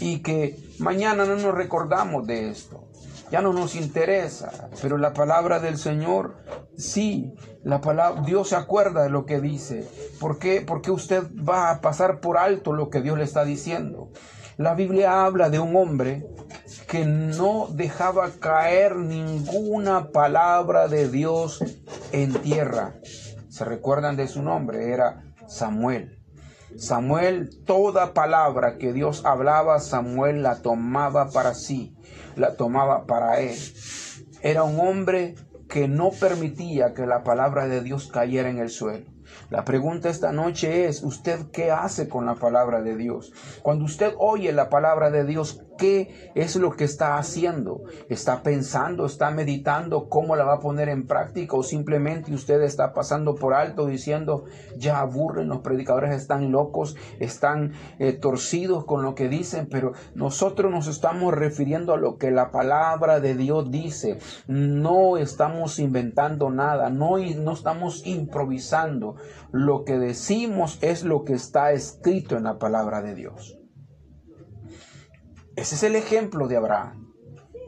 [0.00, 2.89] y que mañana no nos recordamos de esto
[3.30, 6.36] ya no nos interesa, pero la palabra del Señor,
[6.76, 9.88] sí, la palabra, Dios se acuerda de lo que dice.
[10.18, 10.62] ¿Por qué?
[10.66, 14.10] Porque usted va a pasar por alto lo que Dios le está diciendo.
[14.56, 16.26] La Biblia habla de un hombre
[16.86, 21.64] que no dejaba caer ninguna palabra de Dios
[22.12, 22.96] en tierra.
[23.48, 24.92] ¿Se recuerdan de su nombre?
[24.92, 26.19] Era Samuel.
[26.76, 31.96] Samuel, toda palabra que Dios hablaba, Samuel la tomaba para sí
[32.36, 33.56] la tomaba para él.
[34.42, 35.34] Era un hombre
[35.68, 39.06] que no permitía que la palabra de Dios cayera en el suelo.
[39.48, 43.32] La pregunta esta noche es, ¿usted qué hace con la palabra de Dios?
[43.62, 47.82] Cuando usted oye la palabra de Dios, ¿qué es lo que está haciendo?
[48.08, 52.92] ¿Está pensando, está meditando cómo la va a poner en práctica o simplemente usted está
[52.92, 54.44] pasando por alto diciendo,
[54.76, 60.70] ya aburren, los predicadores están locos, están eh, torcidos con lo que dicen, pero nosotros
[60.70, 64.18] nos estamos refiriendo a lo que la palabra de Dios dice.
[64.46, 69.16] No estamos inventando nada, no, no estamos improvisando.
[69.50, 73.59] Lo que decimos es lo que está escrito en la palabra de Dios.
[75.56, 77.12] Ese es el ejemplo de Abraham.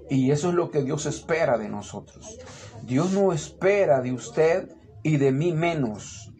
[0.08, 2.38] Y eso es lo que Dios espera de nosotros.
[2.82, 4.68] Dios no espera de usted
[5.02, 6.32] y de mí menos.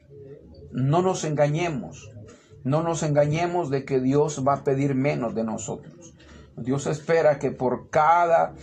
[0.73, 2.11] No nos engañemos.
[2.65, 6.15] No nos engañemos de que Dios va a pedir menos de nosotros.
[6.57, 8.55] Dios espera que por cada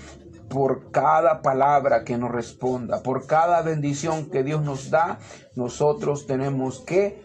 [0.50, 5.20] por cada palabra que nos responda, por cada bendición que Dios nos da,
[5.56, 7.24] nosotros tenemos que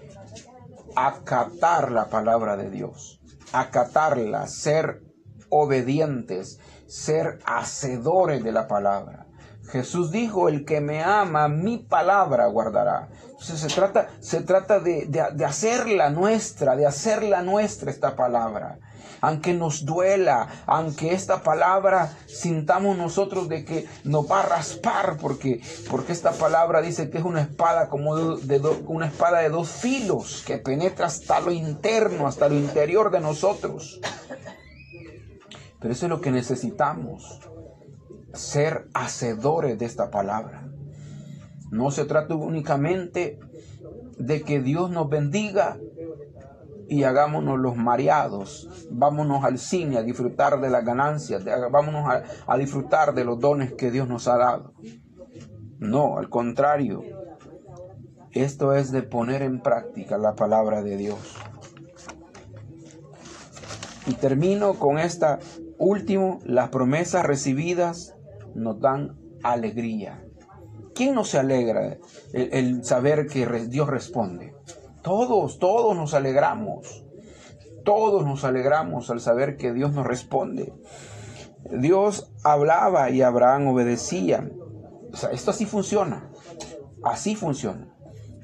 [0.95, 3.21] acatar la palabra de Dios,
[3.53, 5.03] acatarla, ser
[5.63, 9.27] obedientes, ser hacedores de la palabra.
[9.71, 13.09] Jesús dijo, el que me ama, mi palabra guardará.
[13.25, 18.79] Entonces se trata, se trata de, de, hacerla nuestra, de hacerla nuestra esta palabra
[19.21, 25.63] aunque nos duela, aunque esta palabra sintamos nosotros de que nos va a raspar, porque,
[25.91, 30.43] porque esta palabra dice que es una espada como de, una espada de dos filos
[30.47, 33.99] que penetra hasta lo interno, hasta lo interior de nosotros.
[35.85, 37.41] Pero eso es lo que necesitamos,
[38.33, 40.67] ser hacedores de esta palabra.
[41.71, 43.39] No se trata únicamente
[44.17, 45.77] de que Dios nos bendiga
[46.89, 48.89] y hagámonos los mareados.
[48.91, 52.11] Vámonos al cine a disfrutar de las ganancias, vámonos
[52.47, 54.73] a, disfrutar de los dones que Dios nos ha dado.
[55.81, 57.03] No, al contrario.
[58.33, 61.37] Esto es de poner en práctica la palabra de Dios.
[64.07, 65.41] Y termino con esta
[65.79, 68.15] último, las promesas recibidas
[68.55, 70.25] nos dan alegría.
[70.95, 71.99] ¿Quién no se alegra
[72.33, 74.55] el saber que Dios responde?
[75.03, 77.05] Todos, todos nos alegramos.
[77.85, 80.73] Todos nos alegramos al saber que Dios nos responde.
[81.71, 84.51] Dios hablaba y Abraham obedecía.
[85.13, 86.31] O sea, esto así funciona.
[87.03, 87.95] Así funciona.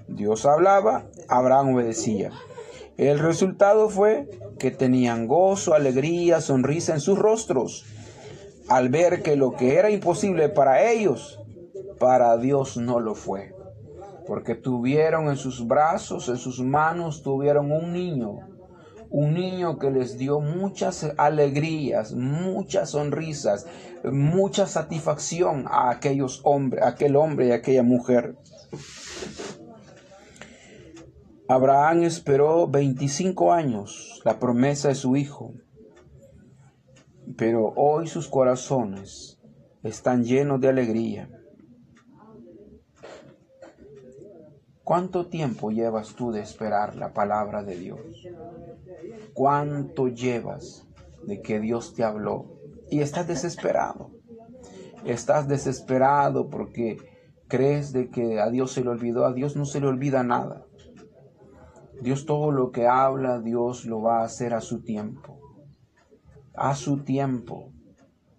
[0.08, 2.30] Dios hablaba, Abraham obedecía.
[3.00, 4.28] El resultado fue
[4.58, 7.86] que tenían gozo, alegría, sonrisa en sus rostros,
[8.68, 11.40] al ver que lo que era imposible para ellos,
[11.98, 13.54] para Dios no lo fue.
[14.26, 18.40] porque tuvieron en sus brazos, en sus manos, tuvieron un niño,
[19.08, 23.66] un niño que les dio muchas alegrías, muchas sonrisas,
[24.04, 28.36] mucha satisfacción a aquellos hombres, aquel hombre y aquella mujer.
[31.50, 35.54] Abraham esperó 25 años la promesa de su hijo,
[37.36, 39.40] pero hoy sus corazones
[39.82, 41.28] están llenos de alegría.
[44.84, 47.98] ¿Cuánto tiempo llevas tú de esperar la palabra de Dios?
[49.34, 50.86] ¿Cuánto llevas
[51.26, 52.60] de que Dios te habló?
[52.90, 54.12] Y estás desesperado.
[55.04, 56.98] Estás desesperado porque
[57.48, 59.26] crees de que a Dios se le olvidó.
[59.26, 60.68] A Dios no se le olvida nada.
[62.00, 65.38] Dios todo lo que habla, Dios lo va a hacer a su tiempo.
[66.54, 67.72] A su tiempo.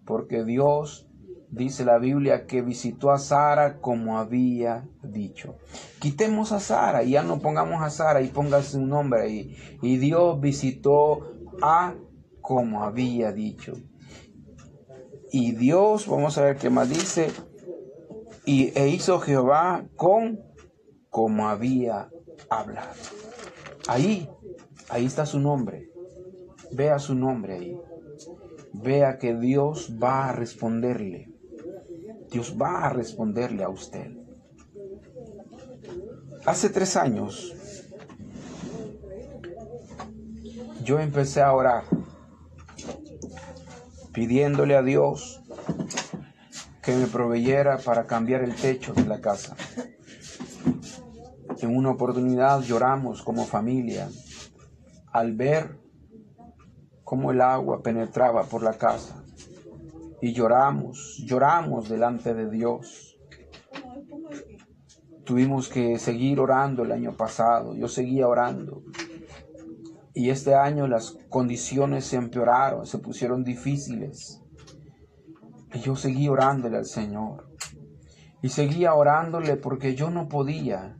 [0.04, 1.08] Porque Dios
[1.50, 5.56] dice la Biblia que visitó a Sara como había dicho.
[6.00, 9.56] Quitemos a Sara y ya no pongamos a Sara y póngase un nombre ahí.
[9.82, 11.94] Y Dios visitó a
[12.40, 13.74] como había dicho.
[15.30, 17.30] Y Dios, vamos a ver qué más dice,
[18.44, 20.40] y e hizo Jehová con
[21.08, 22.10] como había
[22.50, 22.92] hablado.
[23.88, 24.28] Ahí,
[24.88, 25.90] ahí está su nombre.
[26.72, 27.80] Vea su nombre ahí.
[28.72, 31.30] Vea que Dios va a responderle.
[32.30, 34.16] Dios va a responderle a usted.
[36.46, 37.54] Hace tres años
[40.82, 41.84] yo empecé a orar
[44.12, 45.42] pidiéndole a Dios
[46.82, 49.56] que me proveyera para cambiar el techo de la casa.
[51.62, 54.08] En una oportunidad lloramos como familia
[55.12, 55.78] al ver
[57.04, 59.22] cómo el agua penetraba por la casa
[60.20, 63.16] y lloramos, lloramos delante de Dios.
[65.24, 68.82] Tuvimos que seguir orando el año pasado, yo seguía orando.
[70.14, 74.42] Y este año las condiciones se empeoraron, se pusieron difíciles.
[75.74, 77.48] Y yo seguí orándole al Señor.
[78.42, 80.98] Y seguía orándole porque yo no podía.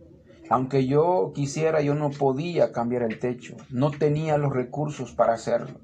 [0.52, 3.56] Aunque yo quisiera, yo no podía cambiar el techo.
[3.70, 5.80] No tenía los recursos para hacerlo.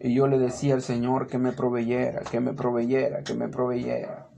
[0.00, 4.30] Y yo le decía al Señor que me proveyera, que me proveyera, que me proveyera.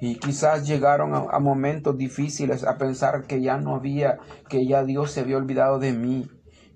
[0.00, 4.16] Y quizás llegaron a, momentos difíciles a pensar que ya no había,
[4.48, 6.26] que ya Dios se había olvidado de mí,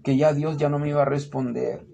[0.05, 1.87] que ya Dios ya no me iba a responder.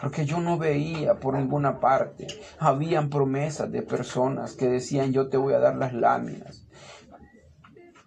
[0.00, 2.26] Porque yo no veía por ninguna parte.
[2.58, 6.66] Habían promesas de personas que decían yo te voy a dar las láminas.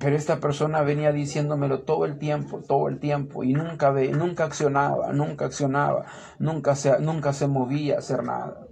[0.04, 4.44] Pero esta persona venía diciéndomelo todo el tiempo, todo el tiempo, y nunca, ve, nunca
[4.44, 6.04] accionaba, nunca accionaba,
[6.40, 8.68] nunca se, nunca se movía a hacer nada.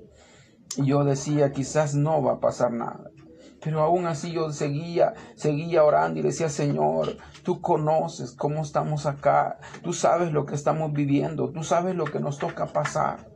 [0.75, 3.11] Y yo decía, quizás no va a pasar nada.
[3.63, 9.57] Pero aún así yo seguía, seguía orando y decía, Señor, tú conoces cómo estamos acá,
[9.83, 13.30] tú sabes lo que estamos viviendo, tú sabes lo que nos toca pasar.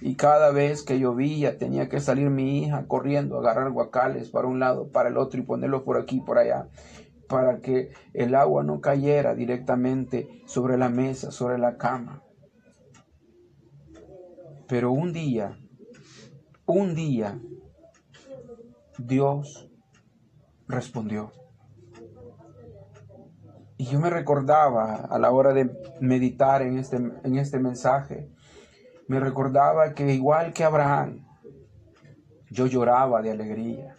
[0.00, 4.60] Y cada vez que llovía tenía que salir mi hija corriendo, agarrar guacales para un
[4.60, 6.68] lado, para el otro y ponerlos por aquí, por allá
[7.28, 12.22] para que el agua no cayera directamente sobre la mesa, sobre la cama.
[14.66, 15.58] Pero un día,
[16.66, 17.38] un día,
[18.98, 19.70] Dios
[20.66, 21.32] respondió.
[23.76, 25.70] Y yo me recordaba a la hora de
[26.00, 28.28] meditar en este, en este mensaje,
[29.08, 31.24] me recordaba que igual que Abraham,
[32.50, 33.94] yo lloraba de alegría.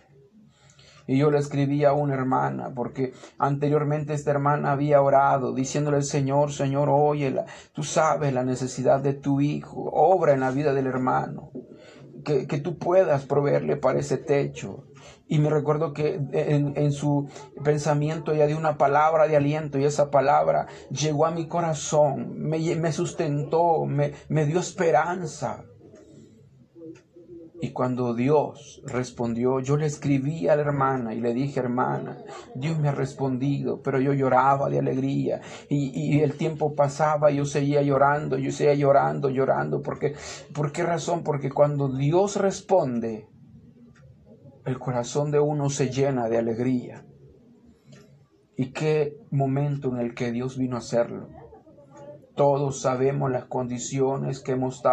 [1.08, 6.04] Y yo le escribí a una hermana, porque anteriormente esta hermana había orado, diciéndole al
[6.04, 10.86] Señor, Señor, óyela, tú sabes la necesidad de tu hijo, obra en la vida del
[10.86, 11.50] hermano,
[12.24, 14.84] que, que tú puedas proveerle para ese techo.
[15.32, 17.30] Y me recuerdo que en, su
[17.64, 22.58] pensamiento ella dio una palabra de aliento y esa palabra llegó a mi corazón, me,
[22.76, 25.66] me sustentó, me, me dio esperanza.
[27.62, 32.18] Y cuando Dios respondió, yo le escribí a la hermana y le dije, hermana,
[32.56, 37.82] Dios me ha respondido, pero yo lloraba de alegría y, el tiempo pasaba, yo seguía
[37.82, 40.16] llorando, yo seguía llorando, llorando, porque,
[40.54, 41.24] ¿por qué razón?
[41.24, 43.28] Porque cuando Dios responde,
[44.70, 47.06] el corazón de uno se llena de alegría.
[48.56, 51.30] ¿Y qué momento en el que Dios vino a hacerlo?
[52.36, 54.84] Todos sabemos las condiciones que hemos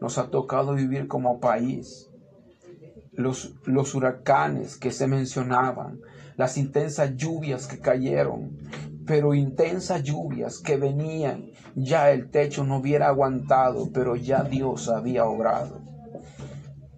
[0.00, 2.10] nos ha tocado vivir como país
[3.12, 6.00] los, los huracanes que se mencionaban,
[6.36, 8.58] las intensas lluvias que cayeron,
[9.06, 15.24] pero intensas lluvias que venían, ya el techo no hubiera aguantado, pero ya Dios había
[15.24, 15.80] obrado.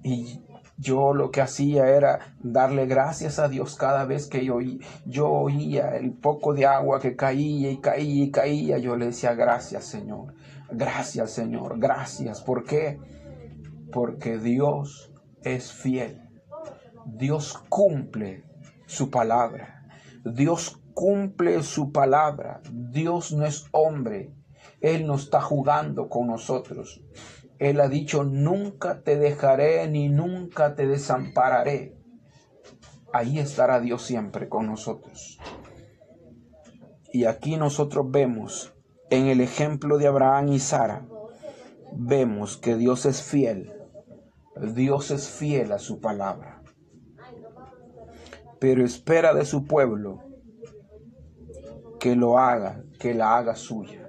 [0.03, 0.41] Y
[0.79, 4.59] yo lo que hacía era darle gracias a Dios cada vez que yo,
[5.07, 8.79] yo oía el poco de agua que caía y caía y caía.
[8.79, 10.35] Yo le decía gracias Señor,
[10.71, 12.43] gracias Señor, gracias.
[12.43, 13.01] ¿Por qué?
[13.93, 15.13] Porque Dios
[15.43, 16.23] es fiel.
[17.07, 18.45] Dios cumple
[18.87, 19.91] su palabra.
[20.25, 22.61] Dios cumple su palabra.
[22.71, 24.33] Dios no es hombre.
[24.81, 27.01] Él no está jugando con nosotros.
[27.59, 31.97] Él ha dicho, nunca te dejaré ni nunca te desampararé.
[33.13, 35.39] Ahí estará Dios siempre con nosotros.
[37.13, 38.75] Y aquí nosotros vemos
[39.11, 41.07] en el ejemplo de Abraham y Sara,
[41.93, 43.73] vemos que Dios es fiel.
[44.75, 46.63] Dios es fiel a su palabra.
[48.61, 50.23] Pero espera de su pueblo
[51.99, 54.09] que lo haga, que la haga suya.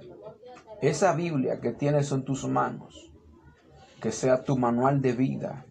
[0.82, 3.09] Esa Biblia que tienes en tus manos
[4.00, 5.66] que sea tu manual de vida,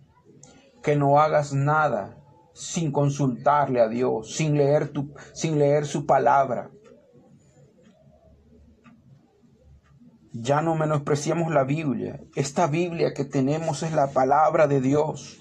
[0.83, 2.18] que no hagas nada
[2.59, 6.70] sin consultarle a Dios, sin leer, tu, sin leer su palabra.
[10.33, 12.20] Ya no menospreciamos la Biblia.
[12.35, 15.39] Esta Biblia que tenemos es la palabra de Dios.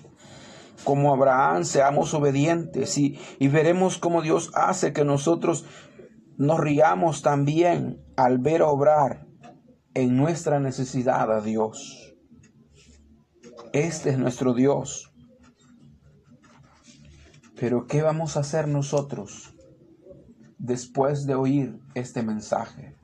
[0.84, 5.66] Como Abraham, seamos obedientes y, y veremos cómo Dios hace que nosotros
[6.38, 9.26] nos riamos también al ver obrar
[9.96, 12.07] en nuestra necesidad a Dios.
[13.78, 15.12] Este es nuestro Dios.
[17.60, 19.54] Pero ¿qué vamos a hacer nosotros
[20.58, 22.96] después de oír este mensaje?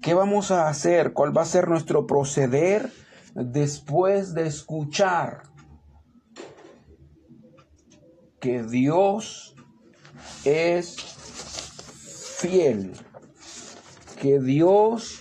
[0.00, 1.12] ¿Qué vamos a hacer?
[1.12, 2.92] ¿Cuál va a ser nuestro proceder
[3.34, 5.42] después de escuchar
[8.38, 9.56] que Dios
[10.44, 10.94] es
[12.38, 12.92] fiel?
[14.20, 15.20] Que Dios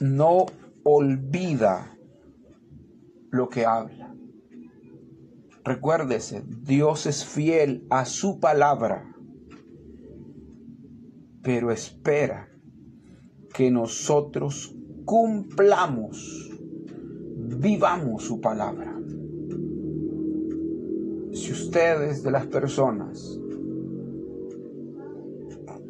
[0.00, 0.46] no
[0.84, 1.98] olvida
[3.30, 4.14] lo que habla.
[5.64, 9.14] Recuérdese, Dios es fiel a su palabra,
[11.42, 12.50] pero espera
[13.52, 14.76] que nosotros
[15.06, 16.50] cumplamos,
[17.36, 18.94] vivamos su palabra.
[21.32, 23.40] Si ustedes de las personas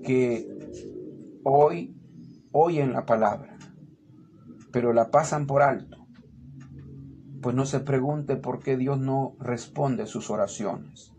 [0.05, 0.49] que
[1.43, 1.97] hoy
[2.53, 3.54] oyen la palabra,
[4.75, 6.05] pero la pasan por alto,
[7.41, 11.13] pues no se pregunte por qué Dios no responde sus oraciones.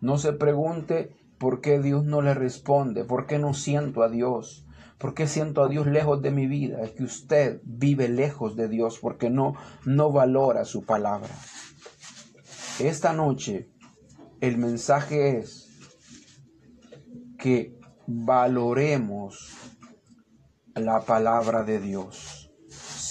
[0.00, 4.64] No se pregunte por qué Dios no le responde, por qué no siento a Dios,
[4.96, 6.82] por qué siento a Dios lejos de mi vida.
[6.82, 11.34] Es que usted vive lejos de Dios porque no, no valora su palabra.
[12.78, 13.70] Esta noche
[14.40, 15.68] el mensaje es
[17.40, 17.76] que
[18.06, 19.52] valoremos
[20.76, 22.43] la palabra de Dios.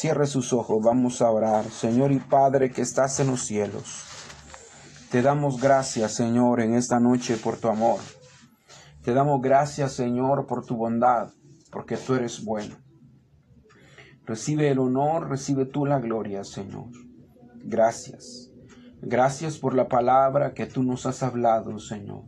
[0.03, 1.63] Cierre sus ojos, vamos a orar.
[1.63, 4.03] Señor y Padre que estás en los cielos.
[5.09, 8.01] Te damos gracias, Señor, en esta noche por tu amor.
[9.01, 11.29] Te damos gracias, Señor, por tu bondad,
[11.71, 12.75] porque tú eres bueno.
[14.25, 16.89] Recibe el honor, recibe tú la gloria, Señor.
[17.63, 18.51] Gracias.
[19.01, 22.25] Gracias por la palabra que tú nos has hablado, Señor.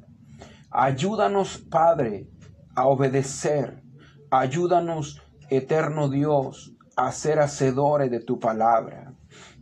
[0.72, 2.30] Ayúdanos, Padre,
[2.74, 3.84] a obedecer.
[4.32, 9.14] Ayúdanos, eterno Dios, a ser hacedores de tu palabra.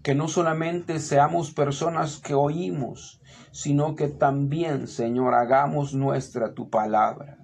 [0.03, 3.21] Que no solamente seamos personas que oímos,
[3.51, 7.37] sino que también, Señor, hagamos nuestra tu palabra.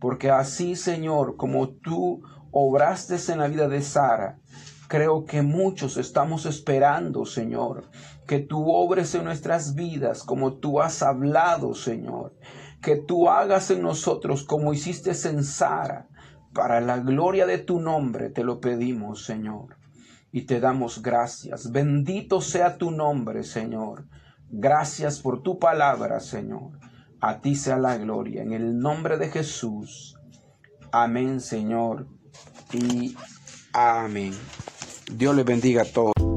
[0.00, 4.38] Porque así, Señor, como tú obraste en la vida de Sara,
[4.88, 7.88] creo que muchos estamos esperando, Señor,
[8.26, 12.34] que tú obres en nuestras vidas como tú has hablado, Señor.
[12.82, 16.08] Que tú hagas en nosotros como hiciste en Sara,
[16.54, 19.76] para la gloria de tu nombre te lo pedimos, Señor,
[20.32, 21.70] y te damos gracias.
[21.70, 24.06] Bendito sea tu nombre, Señor.
[24.48, 26.78] Gracias por tu palabra, Señor.
[27.20, 28.42] A ti sea la gloria.
[28.42, 30.16] En el nombre de Jesús.
[30.92, 32.06] Amén, Señor.
[32.72, 33.16] Y
[33.72, 34.32] amén.
[35.12, 36.33] Dios le bendiga a todos.